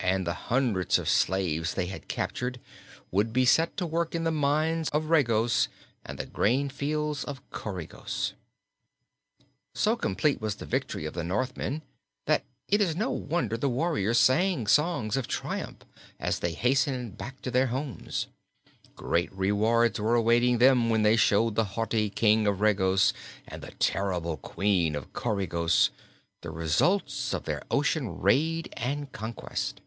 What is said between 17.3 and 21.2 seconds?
to their homes. Great rewards were awaiting them when they